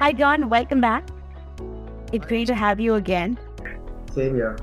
[0.00, 0.48] Hi, John.
[0.48, 1.06] Welcome back.
[2.10, 3.38] It's great to have you again.
[4.14, 4.56] Same here.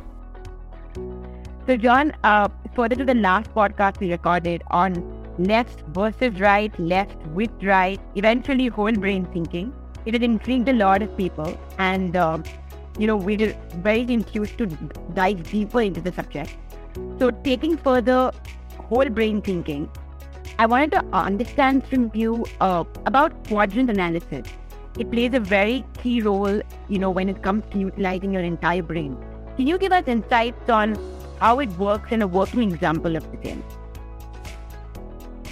[1.67, 4.95] So, John, uh, further to the last podcast we recorded on
[5.37, 9.71] left versus right, left with right, eventually whole brain thinking,
[10.07, 11.55] it had intrigued a lot of people.
[11.77, 12.39] And, uh,
[12.97, 14.65] you know, we were very enthused to
[15.13, 16.57] dive deeper into the subject.
[17.19, 18.31] So, taking further
[18.89, 19.87] whole brain thinking,
[20.57, 24.47] I wanted to understand from you uh, about quadrant analysis.
[24.99, 28.81] It plays a very key role, you know, when it comes to utilizing your entire
[28.81, 29.17] brain.
[29.55, 30.97] Can you give us insights on
[31.39, 33.63] how it works and a working example of the same?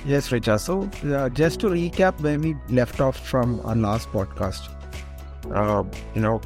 [0.05, 0.59] Yes, Richa.
[0.59, 4.69] So, uh, just to recap where we left off from our last podcast,
[5.51, 5.83] uh,
[6.15, 6.41] you know,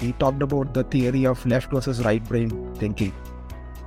[0.00, 3.12] we talked about the theory of left versus right brain thinking.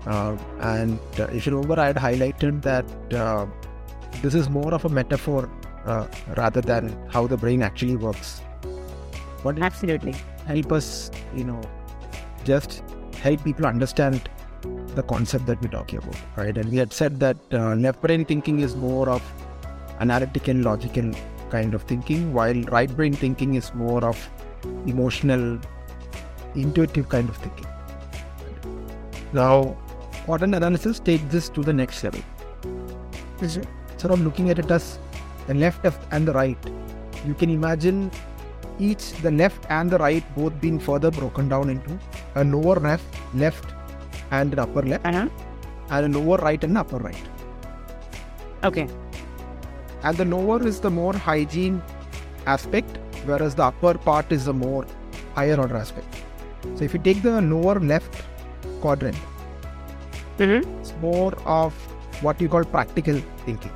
[0.05, 3.45] Uh, and uh, if you remember, I had highlighted that uh,
[4.21, 5.49] this is more of a metaphor
[5.85, 8.41] uh, rather than how the brain actually works.
[9.46, 10.15] But absolutely
[10.48, 11.62] help us, you know,
[12.43, 12.82] just
[13.21, 14.27] help people understand
[14.96, 16.57] the concept that we're talking about, right?
[16.57, 19.21] And we had said that uh, left brain thinking is more of
[19.99, 21.12] analytical, logical
[21.52, 24.18] kind of thinking, while right brain thinking is more of
[24.87, 25.59] emotional,
[26.55, 27.68] intuitive kind of thinking.
[29.32, 29.77] Now,
[30.26, 32.21] quadrant analysis takes this to the next level.
[33.41, 33.68] Instead
[34.05, 34.98] of looking at it as
[35.46, 36.57] the left and the right,
[37.27, 38.09] you can imagine
[38.79, 41.98] each the left and the right both being further broken down into
[42.35, 43.73] a lower left, left
[44.31, 45.29] and an upper left, uh-huh.
[45.90, 47.23] and a lower right and upper right.
[48.63, 48.87] Okay.
[50.03, 51.81] And the lower is the more hygiene
[52.46, 54.85] aspect, whereas the upper part is the more
[55.34, 56.23] higher order aspect.
[56.76, 58.23] So if you take the lower left
[58.81, 59.18] quadrant,
[60.37, 60.79] mm-hmm.
[60.79, 61.73] it's more of
[62.21, 63.71] what you call practical thinking.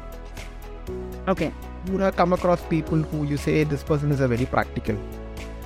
[1.27, 1.51] Okay.
[1.87, 4.97] You have come across people who you say this person is a very practical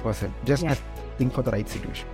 [0.02, 0.76] person, just yeah.
[1.18, 2.08] think for the right situation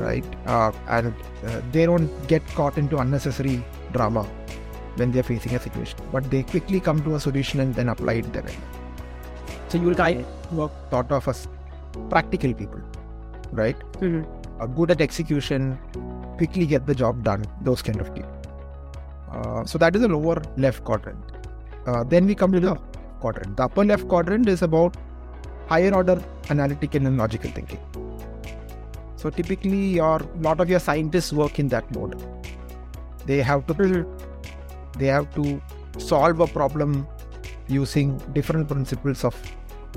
[0.00, 0.24] right?
[0.46, 1.14] Uh, and
[1.46, 4.24] uh, they don't get caught into unnecessary drama
[4.96, 8.14] when they're facing a situation, but they quickly come to a solution and then apply
[8.14, 8.44] it there.
[9.68, 11.46] So you will kind of thought of as
[12.08, 12.80] practical people,
[13.52, 13.78] right?
[14.00, 14.60] Mm-hmm.
[14.60, 15.78] Uh, good at execution,
[16.36, 18.30] quickly get the job done, those kind of people.
[19.30, 21.18] Uh, so that is the lower left quadrant.
[21.86, 22.74] Uh, then we come to the
[23.20, 23.56] quadrant.
[23.56, 24.96] The upper left quadrant is about
[25.66, 27.78] higher order analytical and logical thinking.
[29.16, 32.22] So typically, your lot of your scientists work in that mode.
[33.26, 34.06] They have to
[34.98, 35.60] they have to
[35.98, 37.06] solve a problem
[37.68, 39.36] using different principles of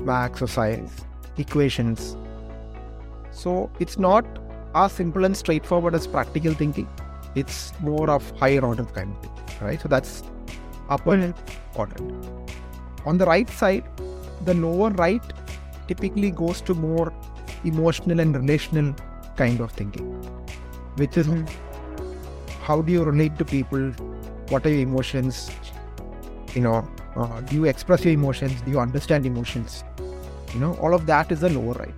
[0.02, 1.04] maths or science,
[1.38, 2.16] equations.
[3.30, 4.24] So it's not
[4.74, 6.88] as simple and straightforward as practical thinking.
[7.34, 9.80] It's more of higher order kind of thing, right?
[9.80, 10.22] So that's
[10.88, 11.34] upper
[11.72, 12.26] quadrant.
[13.06, 13.84] On the right side,
[14.44, 15.22] the lower right
[15.88, 17.12] typically goes to more
[17.64, 18.94] emotional and relational
[19.36, 20.06] kind of thinking,
[20.96, 21.28] which is
[22.62, 23.90] how do you relate to people?
[24.48, 25.50] What are your emotions?
[26.54, 28.60] You know, uh, do you express your emotions?
[28.62, 29.84] Do you understand emotions?
[30.52, 31.96] You know, all of that is the lower right.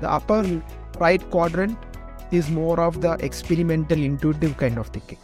[0.00, 0.62] The upper
[0.98, 1.76] right quadrant
[2.30, 5.18] is more of the experimental, intuitive kind of thinking,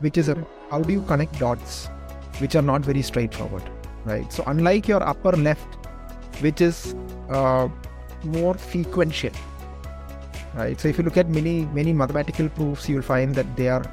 [0.00, 1.86] which is a, how do you connect dots,
[2.38, 3.62] which are not very straightforward,
[4.04, 4.30] right?
[4.32, 5.80] So, unlike your upper left,
[6.40, 6.94] which is
[7.30, 7.68] uh,
[8.24, 9.32] more sequential,
[10.54, 10.78] right?
[10.80, 13.84] So if you look at many many mathematical proofs, you'll find that they are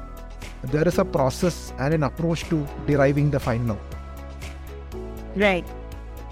[0.62, 3.78] there is a process and an approach to deriving the final.
[5.36, 5.64] Right.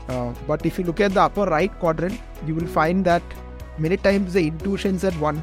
[0.09, 3.23] Uh, but if you look at the upper right quadrant, you will find that
[3.79, 5.43] many times the intuitions that one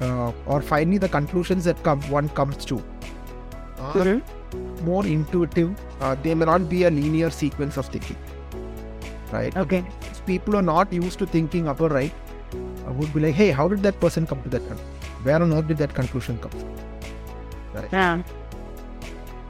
[0.00, 2.82] uh, or finally the conclusions that come one comes to
[3.80, 4.84] are mm-hmm.
[4.84, 5.78] more intuitive.
[6.00, 8.16] Uh, they may not be a linear sequence of thinking.
[9.32, 9.56] Right.
[9.56, 9.84] Okay.
[10.26, 12.12] People are not used to thinking upper right
[12.88, 14.94] I would be like, hey, how did that person come to that conclusion?
[15.22, 16.76] Where on earth did that conclusion come from?
[17.74, 17.88] Right.
[17.92, 18.22] Yeah.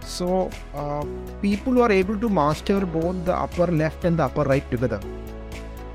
[0.00, 1.04] So, uh,
[1.40, 5.00] people who are able to master both the upper left and the upper right together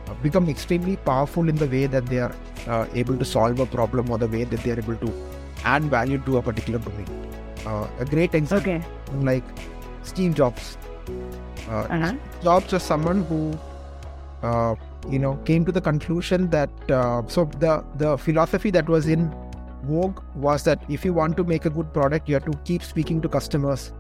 [0.08, 2.34] uh, become extremely powerful in the way that they are
[2.68, 5.12] uh, able to solve a problem or the way that they are able to
[5.66, 7.08] add value to a particular domain.
[7.65, 8.86] Uh, a great example, okay.
[9.21, 9.44] like
[10.04, 10.77] Steve Jobs.
[11.69, 12.13] Uh, uh-huh.
[12.44, 13.57] Jobs was someone who
[14.44, 14.75] uh,
[15.10, 19.33] you know came to the conclusion that uh, so the the philosophy that was in
[19.83, 22.83] vogue was that if you want to make a good product you have to keep
[22.83, 23.92] speaking to customers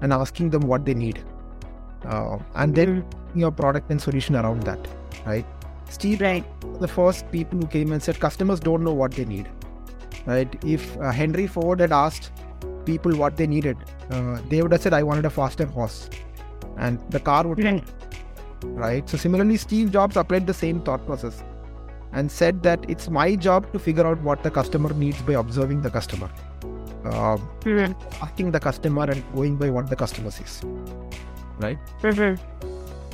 [0.00, 1.24] and asking them what they need
[2.04, 3.38] uh, and then mm-hmm.
[3.38, 4.86] your product and solution around that
[5.26, 5.46] right
[5.88, 6.44] steve right
[6.80, 9.48] the first people who came and said customers don't know what they need
[10.26, 12.30] right if uh, henry ford had asked
[12.84, 13.76] people what they needed
[14.10, 16.08] uh, they would have said i wanted a faster horse
[16.78, 17.58] and the car would
[18.64, 19.08] right?
[19.08, 21.42] So similarly, Steve Jobs applied the same thought process
[22.12, 25.82] and said that it's my job to figure out what the customer needs by observing
[25.82, 26.30] the customer,
[27.04, 27.94] uh, Mhm.
[28.20, 30.62] asking the customer and going by what the customer says,
[31.58, 31.78] right?
[32.02, 32.38] Mhm.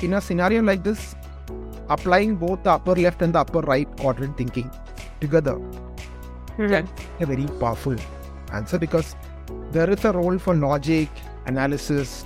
[0.02, 1.14] In a scenario like this,
[1.88, 4.70] applying both the upper left and the upper right quadrant thinking
[5.20, 5.56] together
[6.58, 6.86] Mhm.
[7.20, 7.96] a very powerful
[8.52, 9.14] answer because
[9.72, 11.08] there is a role for logic,
[11.46, 12.24] analysis,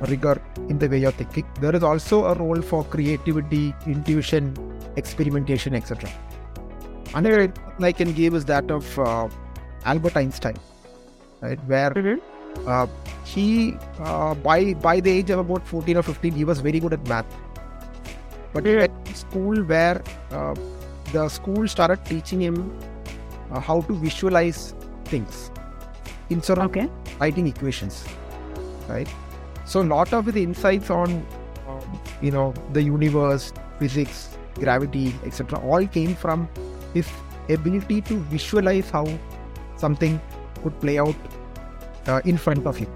[0.00, 1.46] rigor in the way you're thinking.
[1.60, 4.54] There is also a role for creativity, intuition,
[4.96, 6.10] experimentation, etc.
[7.14, 9.28] Another example I can give is that of uh,
[9.84, 10.56] Albert Einstein,
[11.40, 11.58] right?
[11.66, 12.20] Where Mhm.
[12.66, 12.86] uh,
[13.24, 16.92] he, uh, by by the age of about 14 or 15, he was very good
[16.92, 17.26] at math.
[18.52, 18.78] But he Mhm.
[18.78, 20.02] went to school where
[20.32, 20.54] uh,
[21.12, 22.72] the school started teaching him
[23.50, 24.74] uh, how to visualize
[25.04, 25.50] things
[26.30, 26.88] instead of Okay.
[27.20, 28.04] writing equations,
[28.88, 29.08] right?
[29.64, 31.24] So, a lot of the insights on,
[32.22, 36.48] you know, the universe, physics, gravity, etc., all came from
[36.94, 37.08] his
[37.48, 39.06] ability to visualize how
[39.76, 40.20] something
[40.62, 41.14] could play out
[42.06, 42.88] uh, in front of him,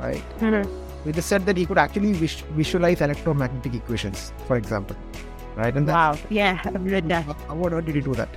[0.00, 0.22] right?
[0.40, 0.66] Mhm.
[1.06, 4.96] It is said that he could actually vis- visualize electromagnetic equations, for example,
[5.56, 5.74] right?
[5.76, 6.16] And that, Wow.
[6.30, 7.24] Yeah, I've read that.
[7.24, 8.28] how how did he do that?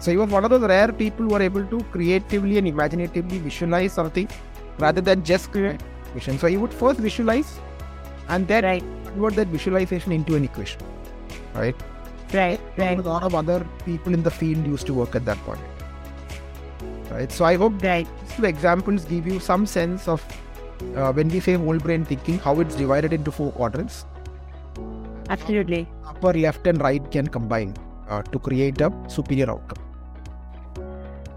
[0.00, 3.38] So he was one of those rare people who are able to creatively and imaginatively
[3.38, 4.28] visualize something
[4.78, 6.38] rather than just create equation.
[6.38, 7.58] So he would first visualize
[8.28, 8.84] and then Right.
[9.06, 10.80] convert that visualization into an equation.
[11.54, 11.76] Right?
[12.32, 12.60] Right.
[12.78, 12.98] Right.
[12.98, 15.60] A lot of other people in the field used to work at that point.
[17.10, 17.30] Right.
[17.30, 18.06] So I hope Right.
[18.22, 20.24] these two examples give you some sense of
[20.96, 24.06] uh, when we say whole brain thinking, how it's divided into four quadrants.
[25.28, 25.86] Absolutely.
[26.06, 27.74] Upper left and right can combine
[28.08, 29.84] uh, to create a superior outcome.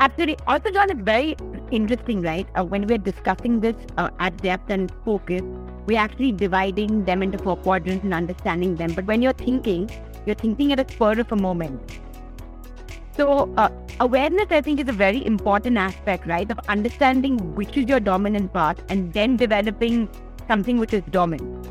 [0.03, 0.37] Absolutely.
[0.47, 1.37] Also, John, it's very
[1.71, 2.45] interesting, right?
[2.55, 5.41] Uh, when we're discussing this uh, at depth and focus,
[5.85, 8.91] we're actually dividing them into four quadrants and understanding them.
[8.93, 9.89] But when you're thinking,
[10.25, 11.99] you're thinking at a spur of a moment.
[13.15, 13.69] So, uh,
[14.01, 16.51] awareness, I think, is a very important aspect, right?
[16.51, 20.09] Of understanding which is your dominant part and then developing
[20.49, 21.69] something which is dominant.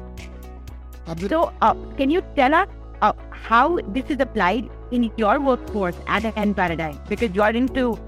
[1.29, 2.69] So, uh, can you tell us
[3.03, 6.97] uh, how this is applied in your workforce at Enparadigm?
[7.11, 7.99] Because you're into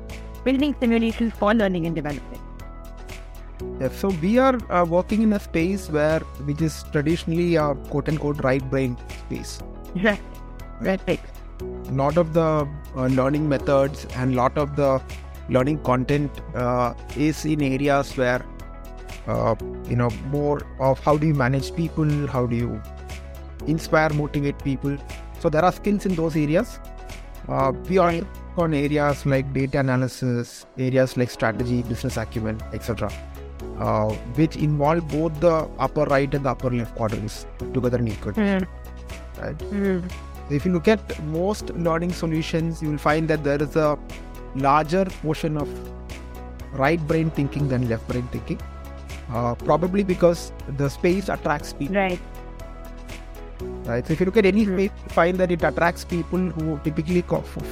[0.45, 2.41] building simulations for learning and development.
[3.81, 8.09] Yeah, so we are uh, working in a space where which is traditionally a quote
[8.09, 8.97] unquote right brain
[9.27, 9.61] space.
[10.03, 10.21] Right.
[10.81, 11.01] Right.
[11.07, 11.21] Right.
[11.91, 15.03] lot of the uh, learning methods and lot of the
[15.49, 18.45] learning content uh, is in areas where
[19.27, 19.55] uh,
[19.89, 22.83] you know more of how do you manage people how do you
[23.67, 24.97] inspire motivate people
[25.41, 26.79] so there are skills in those areas
[27.49, 28.13] uh, we are
[28.59, 33.11] on areas like data analysis areas like strategy business acumen etc
[33.81, 34.09] uh,
[34.41, 38.67] which involve both the upper right and the upper left quadrants together in equal Mm.
[39.43, 40.05] right Mm.
[40.51, 43.99] if you look at most learning solutions, you will find that there is a
[44.55, 45.69] larger portion of
[46.81, 48.61] right brain thinking than left brain thinking.
[49.33, 52.21] Uh, probably because the space attracts people, Right.
[53.87, 54.07] right?
[54.07, 54.75] So if you look at any Hmm.
[54.75, 57.23] space, you find that it attracts people who typically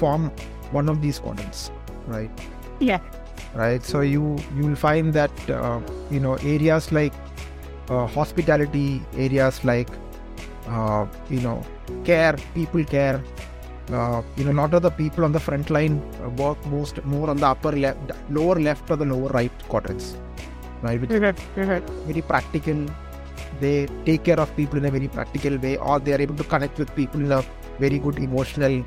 [0.00, 0.30] form
[0.72, 1.70] one of these quadrants,
[2.06, 2.30] right?
[2.80, 3.00] Yeah.
[3.54, 3.84] Right.
[3.84, 5.80] So you you will find that uh,
[6.10, 7.12] you know areas like
[7.90, 9.88] uh, hospitality, areas like
[10.68, 11.62] uh, you know
[12.04, 13.22] care, people care.
[13.92, 16.00] Uh, you know, not of the people on the front line
[16.36, 17.98] work most more on the upper left,
[18.30, 20.16] lower left or the lower right quadrants,
[20.82, 21.00] right?
[21.00, 21.34] Which Mhm.
[21.56, 21.82] Mhm.
[22.06, 22.86] very practical.
[23.60, 26.44] They take care of people in a very practical way, or they are able to
[26.54, 27.42] connect with people in a
[27.84, 28.78] very good emotional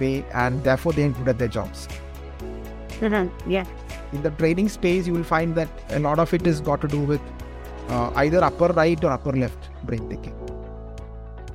[0.00, 1.88] and therefore they are good at their jobs.
[3.00, 3.30] Mhm.
[3.46, 3.64] Yeah.
[4.12, 6.88] In the training space, you will find that a lot of it is got to
[6.88, 7.20] do with
[7.88, 10.34] uh, either upper right or upper left brain thinking.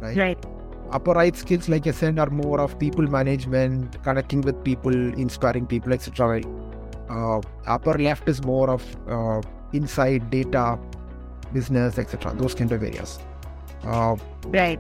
[0.01, 0.17] Right?
[0.17, 0.45] Right.
[0.91, 5.65] Upper right skills, like I said, are more of people management, connecting with people, inspiring
[5.67, 6.41] people, etc.
[7.09, 9.41] Uh, upper left is more of uh,
[9.73, 10.77] insight, data,
[11.53, 12.33] business, etc.
[12.35, 13.19] Those kind of areas.
[13.83, 14.15] Uh,
[14.47, 14.79] Right.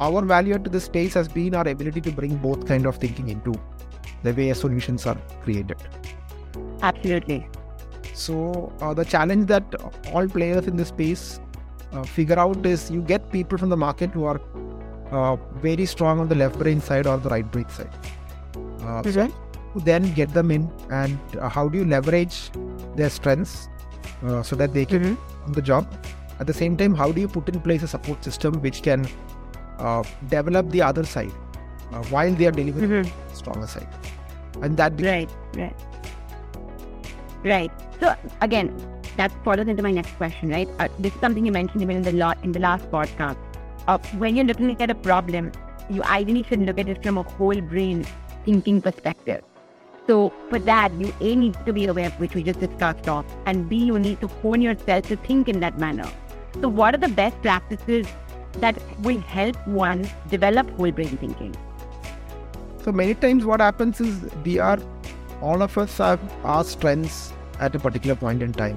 [0.00, 3.28] Our value to this space has been our ability to bring both kind of thinking
[3.28, 3.54] into
[4.22, 5.76] the way solutions are created.
[6.82, 7.46] Absolutely.
[8.14, 9.64] So uh, the challenge that
[10.12, 11.40] all players in this space
[11.92, 14.40] uh, figure out is you get people from the market who are
[15.10, 17.90] uh, very strong on the left brain side or the right brain side.
[18.82, 19.84] Uh, so Mhm.
[19.88, 22.50] then get them in, and uh, how do you leverage
[22.96, 23.68] their strengths
[24.26, 25.16] uh, so that they can
[25.46, 25.86] on the job?
[26.40, 29.06] At the same time, how do you put in place a support system which can
[29.80, 31.32] uh, develop the other side
[31.92, 33.10] uh, while they are delivering Mhm.
[33.42, 33.88] stronger side?
[34.62, 35.30] And that be- Right.
[35.56, 35.76] Right.
[37.44, 37.70] Right.
[38.00, 38.70] So again,
[39.16, 40.68] that follows into my next question, right?
[40.78, 43.36] Uh, this is something you mentioned even in the lot in the last podcast.
[43.88, 45.52] Uh, when you're looking at a problem,
[45.88, 48.04] you ideally should look at it from a whole brain
[48.44, 49.42] thinking perspective.
[50.06, 53.24] So for that, you A need to be aware, of which we just discussed off,
[53.46, 56.08] and B you need to hone yourself to think in that manner.
[56.60, 58.06] So what are the best practices
[58.58, 61.54] that will help one develop whole brain thinking?
[62.82, 64.78] So many times what happens is we are
[65.40, 68.76] all of us have our strengths at a particular point in time.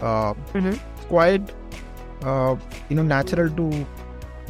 [0.00, 0.68] Uh, mm-hmm.
[0.68, 1.50] It's quite
[2.22, 2.56] uh,
[2.88, 3.86] you know natural to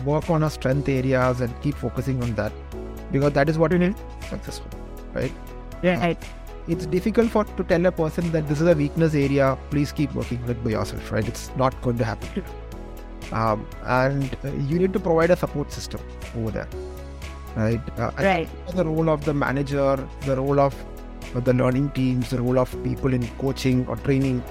[0.05, 2.53] work on our strength areas and keep focusing on that
[3.13, 3.95] because that is what you need
[4.29, 4.71] successful,
[5.13, 5.33] right?
[5.83, 5.99] Yeah.
[6.01, 6.19] Right.
[6.67, 9.57] It's difficult for to tell a person that this is a weakness area.
[9.71, 11.27] Please keep working with by yourself, right?
[11.27, 12.45] It's not going to happen.
[13.33, 16.01] Um, and uh, you need to provide a support system
[16.37, 16.69] over there,
[17.57, 17.81] right?
[17.99, 18.49] Uh, right.
[18.75, 20.75] The role of the manager, the role of
[21.35, 24.43] the learning teams, the role of people in coaching or training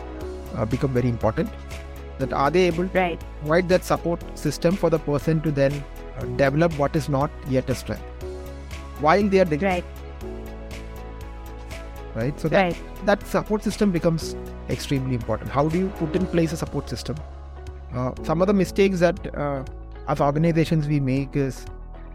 [0.56, 1.50] uh, become very important.
[2.20, 3.20] That are they able right.
[3.20, 5.72] to provide that support system for the person to then
[6.18, 8.04] uh, develop what is not yet a strength
[9.00, 9.86] while they are right.
[12.16, 12.40] Right.
[12.40, 13.06] So that, right.
[13.06, 14.36] that support system becomes
[14.70, 15.52] extremely important.
[15.52, 17.16] How do you put in place a support system?
[17.94, 19.64] Uh, some of the mistakes that uh,
[20.08, 21.66] as organizations we make is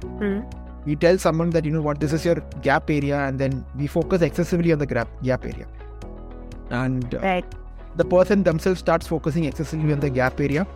[0.03, 3.65] mm we tell someone that you know what this is your gap area and then
[3.77, 5.67] we focus excessively on the gap gap area
[6.71, 7.45] and uh, right.
[7.97, 10.67] the person themselves starts focusing excessively on the gap area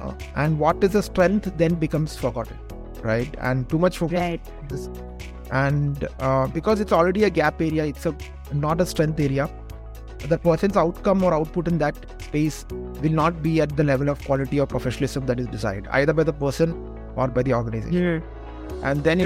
[0.00, 2.58] uh, and what is the strength then becomes forgotten
[3.02, 4.40] right and too much focus right.
[5.50, 8.14] and uh, because it's already a gap area it's a
[8.52, 9.50] not a strength area
[10.28, 14.22] the person's outcome or output in that space will not be at the level of
[14.24, 16.72] quality or professionalism that is desired either by the person
[17.16, 18.22] or by the organization
[18.82, 19.20] and then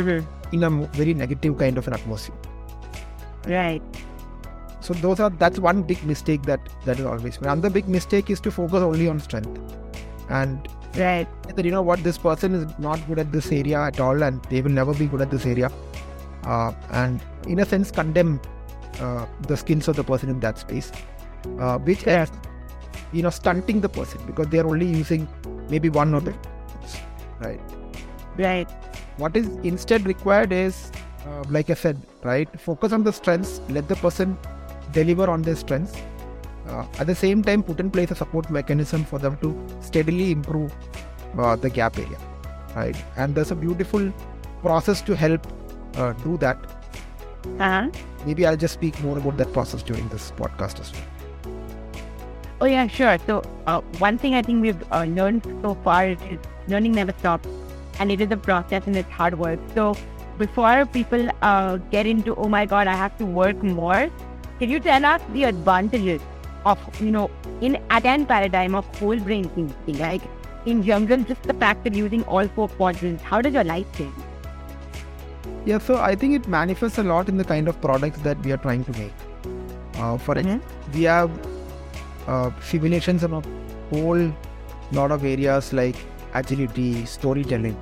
[0.53, 2.37] in a very negative kind of an atmosphere.
[3.47, 3.83] Right.
[4.81, 7.51] So those are that's one big mistake that that is always made.
[7.51, 9.59] Another big mistake is to focus only on strength,
[10.29, 14.01] and right that you know what this person is not good at this area at
[14.01, 15.71] all, and they will never be good at this area,
[16.45, 18.41] uh, and in a sense condemn
[19.01, 20.93] uh, the skills of the person in that space,
[21.59, 22.31] uh, which is
[23.13, 25.29] you know stunting the person because they are only using
[25.69, 26.35] maybe one or two,
[27.41, 27.61] right?
[28.37, 28.71] Right.
[29.17, 30.91] What is instead required is,
[31.27, 34.37] uh, like I said, right, focus on the strengths, let the person
[34.93, 35.97] deliver on their strengths.
[36.67, 40.31] Uh, at the same time, put in place a support mechanism for them to steadily
[40.33, 40.75] improve
[41.39, 42.19] uh, the gap area,
[42.75, 42.97] right?
[43.17, 44.13] And there's a beautiful
[44.63, 45.47] process to help
[45.97, 46.57] uh, do that.
[47.61, 47.91] Uh-huh.
[48.27, 51.05] Maybe I'll just speak more about that process during this podcast as well.
[52.61, 53.19] Oh yeah, sure.
[53.27, 56.19] So uh, one thing I think we've uh, learned so far is
[56.69, 57.49] learning never stops
[57.99, 59.59] and it is a process and it's hard work.
[59.75, 59.97] So
[60.39, 64.11] before people uh, get into, oh my God, I have to work more,
[64.59, 66.23] can you tell us the advantages
[66.65, 70.23] of, you know, in Attain paradigm of whole brain thinking, like
[70.65, 74.15] in general, just the fact of using all four quadrants, how does your life change?
[75.67, 78.53] Yeah, so I think it manifests a lot in the kind of products that we
[78.53, 79.13] are trying to make.
[79.97, 80.59] Uh, for mm-hmm.
[80.93, 81.31] we have
[82.27, 83.43] uh, simulations in a
[83.91, 84.33] whole
[84.93, 85.97] lot of areas like
[86.35, 87.77] agility, storytelling,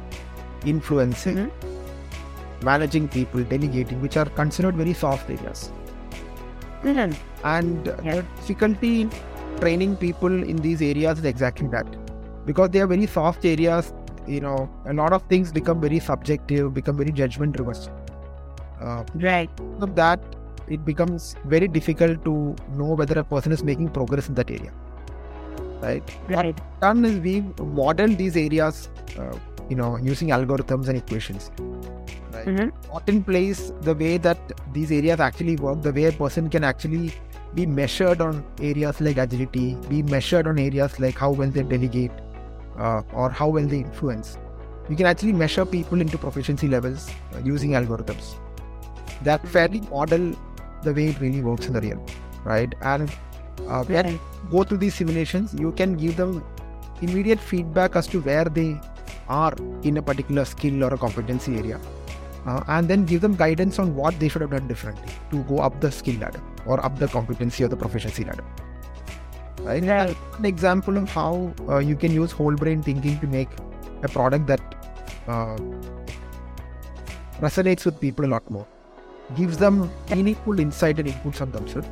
[0.65, 2.65] influencing, mm-hmm.
[2.65, 5.73] managing people, delegating, which are considered very soft areas.
[6.85, 7.47] Mm-hmm.
[7.47, 8.15] And yeah.
[8.17, 9.12] the difficulty in
[9.59, 11.87] training people in these areas is exactly that.
[12.47, 13.93] Because they are very soft areas,
[14.26, 17.76] you know, a lot of things become very subjective, become very judgment driven.
[18.81, 19.50] Uh, right.
[19.81, 20.21] Of that,
[20.69, 24.73] it becomes very difficult to know whether a person is making progress in that area
[25.83, 26.02] right?
[26.29, 26.59] Right.
[26.81, 28.88] Done is we model these areas,
[29.19, 29.37] uh,
[29.69, 31.50] you know, using algorithms and equations.
[32.33, 32.47] Right.
[32.47, 32.93] Mm-hmm.
[32.93, 34.38] Put in place the way that
[34.73, 37.12] these areas actually work, the way a person can actually
[37.55, 42.12] be measured on areas like agility, be measured on areas like how well they delegate,
[42.79, 44.38] uh, or how well they influence.
[44.88, 48.35] You can actually measure people into proficiency levels uh, using algorithms.
[49.23, 50.35] That fairly model
[50.83, 52.12] the way it really works in the real, world.
[52.45, 52.75] right?
[52.83, 53.11] And
[53.69, 54.19] uh, when
[54.50, 56.45] go through these simulations, you can give them
[57.00, 58.81] immediate feedback as to where they
[59.29, 61.81] are in a particular skill or a competency area.
[62.45, 65.59] Uh, and then give them guidance on what they should have done differently to go
[65.59, 68.45] up the skill ladder or up the competency or the proficiency ladder.
[69.64, 69.83] Right?
[69.85, 70.16] right.
[70.38, 73.49] An example of how uh, you can use whole brain thinking to make
[74.02, 74.61] a product that
[75.28, 75.57] uh,
[77.40, 78.66] resonates with people a lot more,
[79.37, 81.88] gives them meaningful insight and inputs on themselves,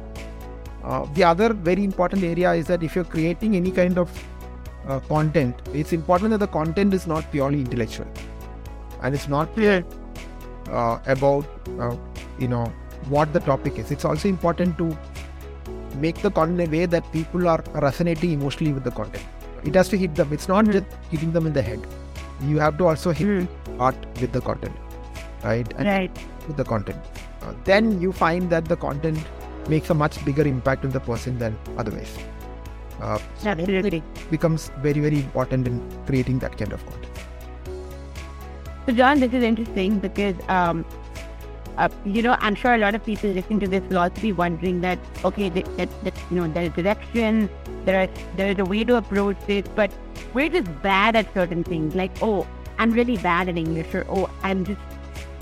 [0.83, 4.11] uh, the other very important area is that if you're creating any kind of
[4.89, 8.07] uh, content, it's important that the content is not purely intellectual
[9.03, 9.83] and it's not yeah.
[10.69, 11.45] uh, about
[11.79, 11.97] uh,
[12.39, 12.65] you know
[13.09, 13.91] what the topic is.
[13.91, 14.97] It's also important to
[15.97, 19.25] make the content in a way that people are resonating emotionally with the content.
[19.65, 20.33] It has to hit them.
[20.33, 21.81] It's not just hitting them in the head.
[22.43, 23.79] You have to also hit Mm.
[23.79, 24.75] heart with the content,
[25.45, 25.73] right?
[25.77, 26.11] And Right.
[26.47, 26.99] with the content.
[27.43, 29.19] Uh, then you find that the content
[29.69, 32.17] makes a much bigger impact on the person than otherwise.
[33.03, 34.03] Uh, Absolutely.
[34.31, 37.07] becomes very very important in creating that kind of content.
[38.87, 40.85] So, John, this is interesting because, um,
[41.77, 44.33] uh, you know, I'm sure a lot of people listening to this will also be
[44.33, 47.49] wondering that, okay, that, that, that you know, there is direction,
[47.85, 49.91] there is there is a way to approach this, but
[50.35, 51.95] we're just bad at certain things.
[51.95, 52.47] Like, oh,
[52.79, 54.81] I'm really bad at English, or oh, I'm just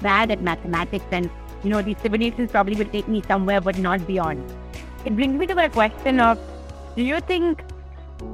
[0.03, 1.31] bad at mathematics, and
[1.65, 4.53] you know, these simulations probably will take me somewhere, but not beyond.
[5.05, 6.39] It brings me to my question of,
[6.97, 7.63] do you think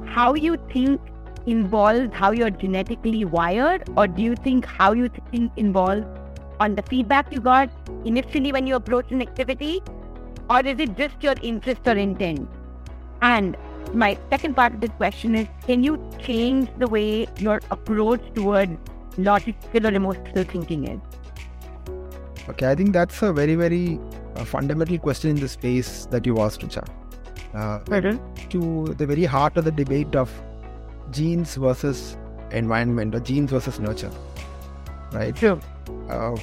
[0.05, 1.01] how you think
[1.45, 6.05] involves how you're genetically wired, or do you think how you think involves
[6.59, 7.69] on the feedback you got
[8.05, 9.81] initially when you approached an activity,
[10.49, 12.47] or is it just your interest or intent?
[13.21, 13.57] And
[13.93, 18.77] my second part of this question is can you change the way your approach towards
[19.17, 20.99] logical or emotional thinking is?
[22.49, 23.99] Okay, I think that's a very very
[24.35, 26.87] uh, fundamental question in the space that you asked, Richa.
[27.53, 27.79] Uh,
[28.49, 30.29] to the very heart of the debate of
[31.11, 32.17] genes versus
[32.51, 34.11] environment or genes versus nurture,
[35.13, 35.35] right?
[35.35, 35.59] True.
[36.09, 36.35] Uh,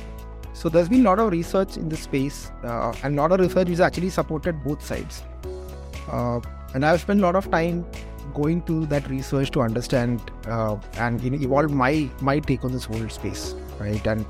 [0.52, 3.40] so there's been a lot of research in this space, uh, and a lot of
[3.40, 5.22] research is actually supported both sides.
[6.10, 6.40] Uh,
[6.74, 7.86] and I've spent a lot of time
[8.34, 12.72] going to that research to understand uh, and you know, evolve my my take on
[12.72, 14.06] this whole space, right?
[14.06, 14.24] And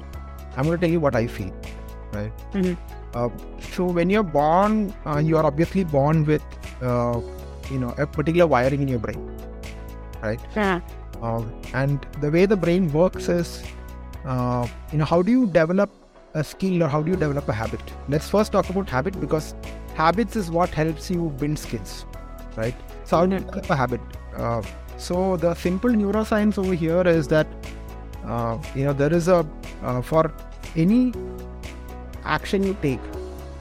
[0.57, 1.53] I'm going to tell you what I feel,
[2.13, 2.33] right?
[2.53, 2.77] Mhm.
[3.15, 3.29] Uh,
[3.73, 6.43] so when you're born, uh, you are obviously born with
[6.83, 7.21] uh,
[7.71, 9.21] you know a particular wiring in your brain,
[10.23, 10.41] right?
[10.57, 10.81] Yeah.
[11.21, 13.63] Um, and the way the brain works is,
[14.25, 15.91] uh, you know, how do you develop
[16.35, 17.81] a skill or how do you develop a habit?
[18.09, 19.55] Let's first talk about habit because
[19.95, 22.07] habits is what helps you build skills,
[22.57, 22.75] right?
[23.05, 24.01] So how do you develop a habit?
[24.37, 24.63] Uh,
[24.97, 27.47] so the simple neuroscience over here is that,
[28.25, 29.47] uh, you know, there is a
[29.83, 30.33] uh, for
[30.77, 31.13] any
[32.25, 33.01] action you take,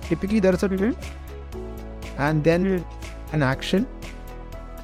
[0.03, 0.95] typically there is a Mhm.
[2.17, 2.83] and then Mhm.
[3.33, 3.87] an action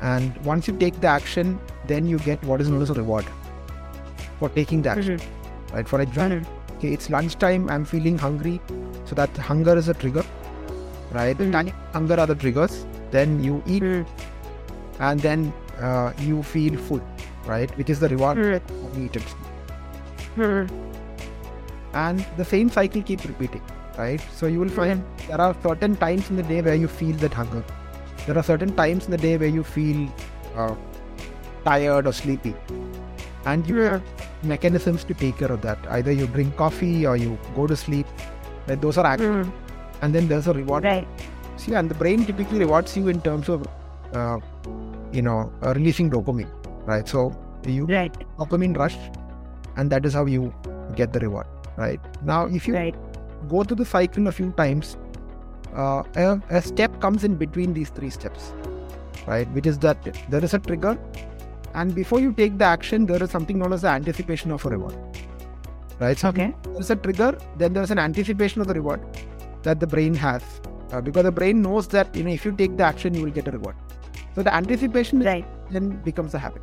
[0.02, 3.26] and once you take the action then you get what is known as a reward
[4.40, 5.20] for taking the action
[5.74, 6.42] right for example
[6.78, 8.60] okay it's lunchtime i'm feeling hungry
[9.06, 10.24] so that hunger is a trigger
[11.12, 11.38] right.
[11.38, 14.06] Tiny hunger are the triggers then you eat Mhm.
[15.00, 17.02] and then uh, you feel full
[17.46, 19.24] right which is the reward of eating
[20.36, 20.70] Mhm.
[21.94, 23.62] and the same cycle keeps repeating
[23.98, 24.22] right?
[24.40, 27.34] So you will find there are certain times in the day where you feel that
[27.34, 27.64] hunger.
[28.28, 30.08] There are certain times in the day where you feel
[30.56, 30.76] uh,
[31.64, 32.54] tired or sleepy.
[33.46, 34.02] And you
[34.44, 38.06] mechanisms to take care of that either you drink coffee or you go to sleep
[38.68, 38.82] right?
[38.82, 39.52] those are actions Mhm.
[40.02, 41.08] and then there's a reward Right.
[41.58, 43.66] see and the brain typically rewards you in terms of
[44.14, 44.38] uh,
[45.12, 46.50] you know uh, releasing dopamine
[46.86, 47.32] right so
[47.66, 48.16] you Right.
[48.38, 48.98] dopamine rush
[49.76, 50.54] and that is how you
[50.96, 51.48] get the reward
[51.78, 52.96] right now if you Right.
[53.50, 54.98] go through the cycle a few times
[55.76, 58.54] uh, a, a step comes in between these three steps
[59.28, 59.98] right which is that
[60.30, 60.98] there is a trigger
[61.74, 64.70] and before you take the action there is something known as the anticipation of a
[64.70, 64.96] reward.
[66.00, 66.54] Right so Okay.
[66.64, 69.02] there is a trigger then there is an anticipation of the reward
[69.64, 70.44] that the brain has.
[70.92, 73.32] Uh, because the brain knows that you know if you take the action you will
[73.32, 73.76] get a reward.
[74.36, 75.46] So the anticipation Right.
[75.72, 76.62] then becomes a habit.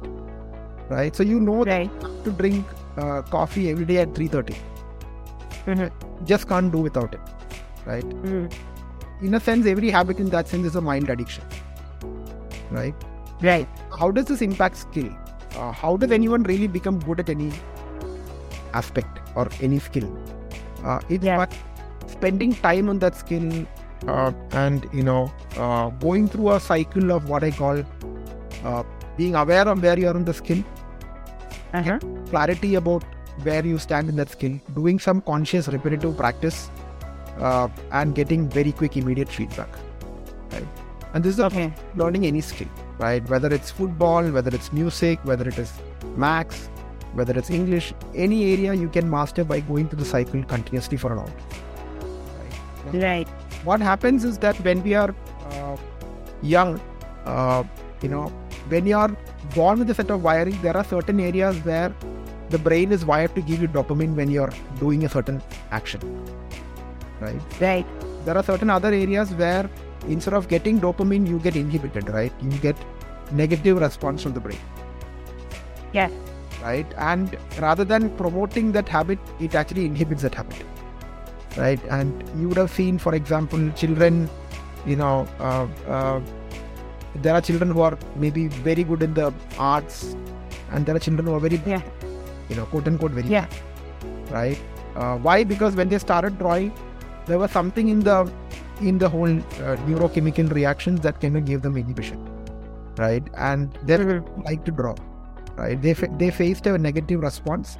[0.88, 1.14] Right?
[1.14, 1.90] So you know Right.
[2.24, 2.64] to drink
[2.96, 4.56] uh, coffee every day at 3.30
[5.66, 5.90] Mhm.
[6.24, 7.20] just can't do without it.
[7.86, 8.04] Right?
[8.04, 8.52] Mhm.
[9.26, 11.44] in a sense every habit in that sense is a mild addiction.
[12.70, 12.94] Right
[13.46, 13.68] Right.
[13.98, 15.08] how does this impact skill
[15.56, 17.52] uh, how does anyone really become good at any
[18.72, 20.06] aspect or any skill
[20.84, 21.46] uh, it's Yeah.
[22.06, 23.48] spending time on that skill
[24.08, 27.82] uh, and you know uh, going through a cycle of what i call
[28.64, 28.82] uh,
[29.18, 30.62] being aware of where you are on the skill
[31.78, 31.98] Uh-huh.
[32.30, 33.04] clarity about
[33.46, 36.58] where you stand in that skill, doing some conscious repetitive practice,
[37.40, 37.66] uh,
[38.00, 39.68] and getting very quick immediate feedback.
[40.52, 40.68] Right,
[41.14, 41.64] and this is Okay.
[42.02, 43.28] learning any skill, right?
[43.28, 45.72] Whether it's football, whether it's music, whether it is
[46.16, 46.68] maths,
[47.14, 51.12] whether it's English, any area you can master by going through the cycle continuously for
[51.12, 51.32] a long.
[52.92, 53.02] Right.
[53.02, 53.28] Right.
[53.64, 55.14] What happens is that when we are
[55.50, 55.76] uh,
[56.42, 56.80] young,
[57.24, 57.64] uh,
[58.02, 58.28] you know,
[58.68, 59.16] when you are
[59.54, 61.94] born with a set of wiring, there are certain areas where
[62.50, 66.00] the brain is wired to give you dopamine when you're doing a certain action.
[67.20, 67.40] Right?
[67.60, 67.86] Right.
[68.24, 69.68] There are certain other areas where
[70.08, 72.32] instead of getting dopamine, you get inhibited, right?
[72.42, 72.76] You get
[73.32, 74.58] negative response from the brain.
[75.92, 76.10] Yes.
[76.62, 76.86] Right?
[76.96, 80.64] And rather than promoting that habit, it actually inhibits that habit.
[81.56, 81.80] Right?
[81.90, 84.28] And you would have seen, for example, children
[84.86, 86.20] you know, uh, uh,
[87.16, 90.16] there are children who are maybe very good in the arts,
[90.72, 91.80] and there are children who are very, Yeah.
[92.48, 93.46] you know, quote unquote, very Yeah.
[94.30, 94.58] right?
[94.96, 95.44] Uh, why?
[95.44, 96.72] Because when they started drawing,
[97.26, 98.30] there was something in the
[98.80, 102.18] in the whole uh, neurochemical reactions that kind of gave them inhibition,
[102.98, 103.22] right?
[103.36, 104.44] And they Mhm.
[104.44, 104.94] like to draw,
[105.56, 105.80] right?
[105.80, 107.78] They fa- they faced a negative response,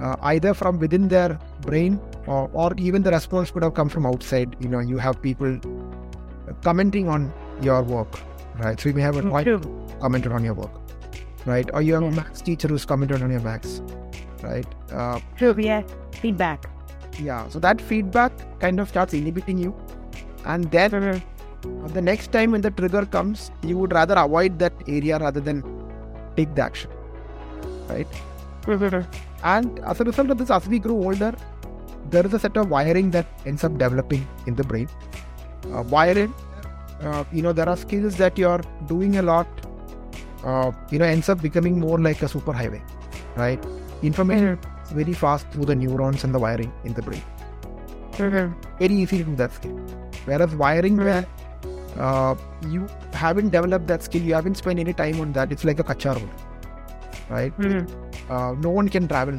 [0.00, 4.06] uh, either from within their brain or or even the response could have come from
[4.06, 4.56] outside.
[4.60, 5.58] You know, you have people
[6.62, 8.18] commenting on your work,
[8.58, 8.78] right?
[8.80, 9.60] So you may have a drawing True.
[10.00, 10.70] commented on your work,
[11.46, 11.68] right?
[11.74, 12.16] Or you have a Yeah.
[12.22, 13.82] maths teacher who's commented on your maths,
[14.42, 14.66] right?
[14.92, 15.54] Uh, True.
[15.58, 15.82] Yeah.
[16.12, 16.66] Feedback.
[17.18, 19.74] yeah, so that feedback kind of starts inhibiting you,
[20.44, 21.22] and then
[21.88, 25.62] the next time when the trigger comes, you would rather avoid that area rather than
[26.36, 26.90] take the action,
[27.88, 28.06] right?
[29.42, 31.34] And as a result of this, as we grow older,
[32.10, 34.88] there is a set of wiring that ends up developing in the brain.
[35.72, 36.34] Uh, wiring,
[37.02, 39.46] uh, you know, there are skills that you're doing a lot,
[40.44, 42.82] uh, you know, ends up becoming more like a superhighway,
[43.36, 43.62] right?
[44.02, 44.58] Information
[44.92, 47.22] very fast through the neurons and the wiring in the brain.
[48.78, 49.78] Very easy to do that skill.
[50.26, 51.26] Whereas wiring, where
[51.98, 52.34] uh,
[52.68, 55.84] you haven't developed that skill, you haven't spent any time on that, it's like a
[55.84, 56.30] kacha road,
[57.28, 57.56] right?
[57.58, 57.88] Mhm.
[58.30, 59.38] Uh, no one can travel.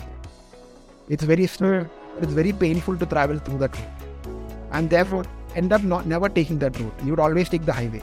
[1.10, 1.88] It's very Mhm.
[2.22, 4.34] it's very painful to travel through that route
[4.80, 5.24] and therefore
[5.62, 8.02] end up not never taking that route you would always take the highway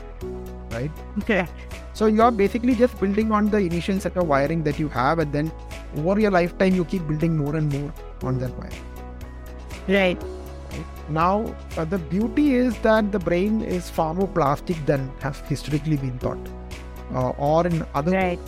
[0.73, 0.91] right
[1.23, 1.47] Okay.
[2.01, 5.33] so you're basically just building on the initial set of wiring that you have and
[5.39, 5.51] then
[6.03, 7.93] over your lifetime you keep building more and more
[8.31, 8.81] on that wire
[9.97, 10.23] Right.
[11.09, 15.97] Now uh, the beauty is that the brain is far more plastic than has historically
[15.97, 16.39] been thought.
[17.15, 18.39] Uh, or in other Right.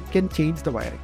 [0.00, 1.00] you can change the wiring.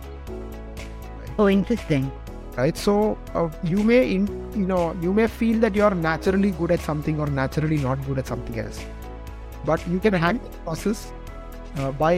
[1.39, 2.11] Oh, interesting.
[2.59, 2.93] right so
[3.39, 4.27] uh, you may in
[4.59, 8.19] you know you may feel that you're naturally good at something or naturally not good
[8.23, 8.79] at something else.
[9.71, 11.01] But you can hack the process
[11.79, 12.13] uh, by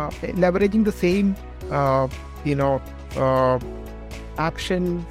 [0.00, 0.10] uh,
[0.44, 1.34] leveraging the same
[1.70, 2.08] uh,
[2.44, 2.82] you know
[3.16, 3.58] uh,
[4.48, 5.06] action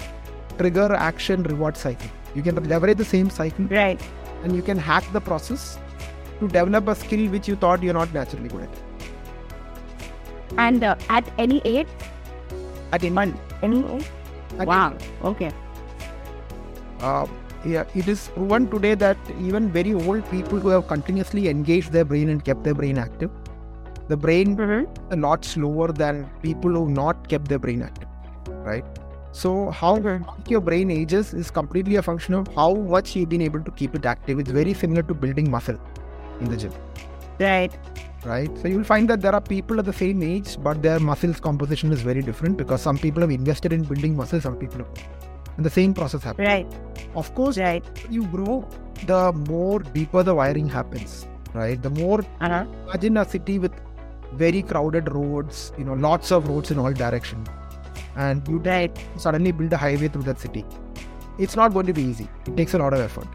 [0.59, 4.01] trigger action reward cycle you can leverage the same cycle Right.
[4.43, 5.65] and you can hack the process
[6.39, 8.83] to develop a skill which you thought you're not naturally good at
[10.65, 11.87] And uh, at any age,
[12.97, 14.05] at any, any age.
[14.59, 14.93] at Wow.
[15.29, 15.49] Okay.
[17.01, 17.25] Uh,
[17.65, 22.05] yeah, it is proven today that even very old people who have continuously engaged their
[22.05, 23.29] brain and kept their brain active,
[24.07, 24.87] the brain Mhm.
[25.17, 28.07] a lot slower than people who not kept their brain active,
[28.71, 28.85] right?
[29.37, 29.89] So how
[30.47, 33.93] your brain ages is completely a function of how much you've been able to keep
[33.93, 34.39] it active.
[34.39, 35.77] It's very similar to building muscle
[36.39, 36.71] in the gym,
[37.39, 37.71] Right.
[38.25, 38.49] right?
[38.61, 41.91] So you'll find that there are people at the same age, but their muscles composition
[41.91, 44.89] is very different because some people have invested in building muscle, some people have.
[45.57, 46.47] And the same process happens.
[46.47, 46.67] Right.
[47.15, 47.83] Of course, Right.
[48.09, 48.67] you grow,
[49.05, 51.79] the more deeper the wiring happens, right?
[51.81, 52.65] The more Uh huh.
[52.87, 53.71] imagine a city with
[54.33, 57.47] very crowded roads, you know, lots of roads in all directions,
[58.25, 58.99] and you Right.
[59.25, 60.63] suddenly build a highway through that city.
[61.45, 62.27] It's not going to be easy.
[62.47, 63.27] It takes a lot of effort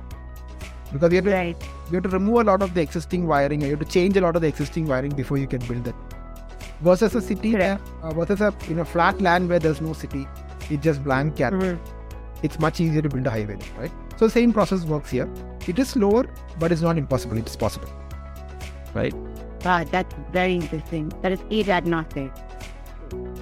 [0.93, 1.69] because you have, to, Right.
[1.91, 3.63] you have to remove a lot of the existing wiring.
[3.63, 5.95] You have to change a lot of the existing wiring before you can build that.
[6.83, 10.27] Versus a city where, uh, versus a you know flat land where there's no city,
[10.71, 11.79] it's just blank canvas Mhm.
[12.49, 13.93] it's much easier to build a highway, right?
[14.17, 15.29] So the same process works here.
[15.73, 16.25] It is slower,
[16.59, 17.37] but it's not impossible.
[17.43, 17.89] It is possible,
[18.95, 19.15] right?
[19.65, 21.13] Wow, that's very interesting.
[21.23, 22.33] That is age agnostic.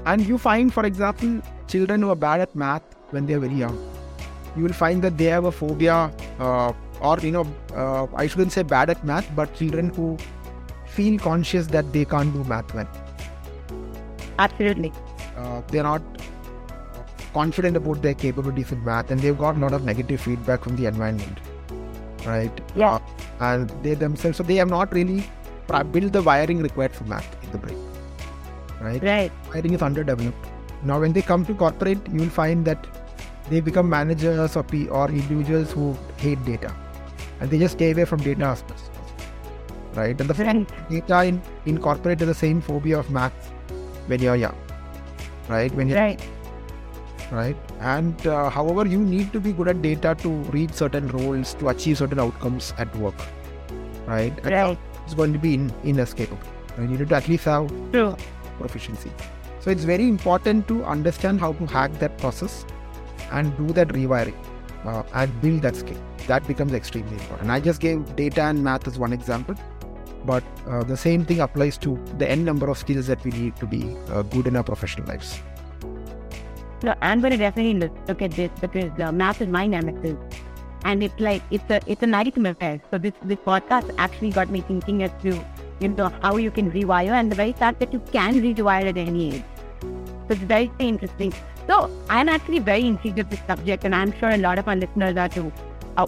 [0.06, 3.54] And you find, for example, children who are bad at math when they are very
[3.54, 3.78] young,
[4.56, 8.52] you will find that they have a phobia, uh, or you know, uh, I shouldn't
[8.52, 10.16] say bad at math, but children who
[10.86, 12.88] feel conscious that they can't do math well.
[14.38, 14.92] Absolutely.
[15.36, 16.02] Uh, they're not
[17.32, 20.76] confident about their capabilities in math, and they've got a lot of negative feedback from
[20.76, 21.38] the environment,
[22.26, 22.60] right?
[22.74, 22.94] Yeah.
[22.94, 23.00] Uh,
[23.40, 25.24] and they themselves, so they have not really
[25.92, 27.78] built the wiring required for math in the brain,
[28.80, 29.02] right?
[29.02, 29.32] Right.
[29.52, 30.46] Wiring is underdeveloped.
[30.82, 32.86] Now, when they come to corporate, you will find that
[33.50, 36.74] they become managers or, P- or individuals who hate data,
[37.40, 39.24] and they just stay away from data as much as possible,
[39.94, 40.20] right?
[40.20, 40.68] And the Right.
[40.88, 43.48] data in, in corporate is the same phobia of maths
[44.06, 44.56] when you're young,
[45.48, 45.74] right?
[45.74, 46.22] When you're Right.
[47.30, 47.56] right?
[47.80, 51.68] And uh, however, you need to be good at data to reach certain roles to
[51.68, 53.14] achieve certain outcomes at work,
[54.06, 54.32] right?
[54.44, 54.78] And Right.
[55.04, 56.38] It's going to be in, inescapable.
[56.78, 58.16] You need to at least have True.
[58.60, 59.10] Proficiency.
[59.60, 62.64] So it's very important to understand how to hack that process
[63.30, 64.38] and do that rewiring
[64.84, 65.98] uh, and build that skill.
[66.26, 67.50] That becomes extremely important.
[67.50, 69.54] I just gave data and math as one example,
[70.24, 73.56] but uh, the same thing applies to the n number of skills that we need
[73.56, 75.40] to be uh, good in our professional lives.
[76.82, 80.16] No, I'm going to definitely look, at this because math is my nemesis.
[80.84, 82.80] and it's like it's a it's a affair.
[82.90, 85.32] So this this podcast actually got me thinking as to
[85.80, 88.96] you know how you can rewire and the very fact that you can rewire at
[88.96, 89.44] any age.
[89.82, 91.32] So it's very interesting.
[91.66, 94.76] So I'm actually very intrigued with this subject, and I'm sure a lot of our
[94.76, 95.52] listeners are too.
[95.96, 96.06] Uh,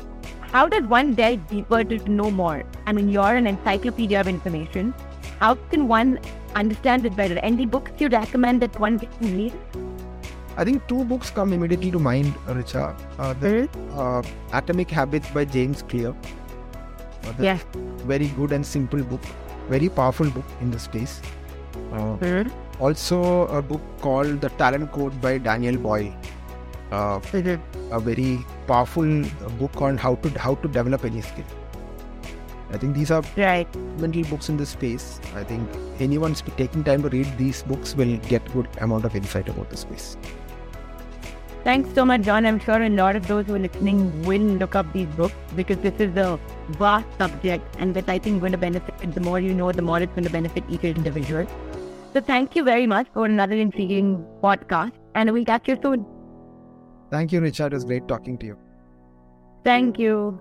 [0.53, 2.63] how does one delve deeper to know more?
[2.87, 4.93] I mean, you're an encyclopedia of information.
[5.41, 6.19] How can one
[6.55, 7.39] understand it better?
[7.39, 9.53] Any books you recommend that one can read?
[10.57, 12.95] I think two books come immediately to mind, Richa.
[13.19, 13.99] Uh, the Mm-hmm.
[13.99, 14.23] uh,
[14.59, 16.11] Atomic Habits by James Clear.
[17.25, 17.59] Uh, Yeah.
[18.13, 19.21] Very good and simple book.
[19.73, 21.15] Very powerful book in this space.
[21.93, 22.51] Uh, Mhm.
[22.87, 23.19] also,
[23.59, 26.13] a book called The Talent Code by Daniel Coyle.
[26.93, 27.19] Uh,
[27.99, 28.31] a very
[28.67, 29.13] powerful
[29.61, 31.51] book on how to how to develop any skill.
[32.75, 33.79] I think these are Right.
[34.03, 35.07] mental books in this space.
[35.41, 39.51] I think anyone taking time to read these books will get good amount of insight
[39.55, 40.07] about the space.
[41.65, 42.45] Thanks so much, John.
[42.45, 45.77] I'm sure a lot of those who are listening will look up these books because
[45.79, 46.39] this is a
[46.71, 50.01] vast subject and that I think going to benefit the more you know, the more
[50.01, 51.47] it's going to benefit each individual.
[52.13, 56.05] So thank you very much for another intriguing podcast and we'll catch you soon.
[57.11, 57.67] Thank you, Richa.
[57.67, 58.59] It was great talking to you.
[59.63, 60.41] Thank you.